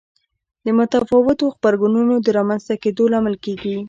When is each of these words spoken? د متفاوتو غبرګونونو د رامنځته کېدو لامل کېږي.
د 0.65 0.67
متفاوتو 0.77 1.45
غبرګونونو 1.55 2.15
د 2.25 2.27
رامنځته 2.37 2.75
کېدو 2.83 3.03
لامل 3.13 3.35
کېږي. 3.45 3.75